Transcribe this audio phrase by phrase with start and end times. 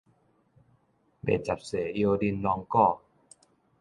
[1.23, 3.01] 賣雜細，搖玲瑯鼓